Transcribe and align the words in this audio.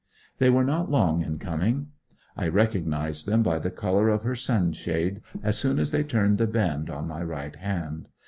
They 0.39 0.49
were 0.49 0.63
not 0.63 0.89
long 0.89 1.21
in 1.21 1.37
coming. 1.37 1.89
I 2.35 2.47
recognized 2.47 3.27
them 3.27 3.43
by 3.43 3.59
the 3.59 3.69
colour 3.69 4.09
of 4.09 4.23
her 4.23 4.33
sunshade 4.35 5.21
as 5.43 5.59
soon 5.59 5.77
as 5.77 5.91
they 5.91 6.03
turned 6.03 6.39
the 6.39 6.47
bend 6.47 6.89
on 6.89 7.07
my 7.07 7.21
right 7.21 7.55
hand. 7.55 8.07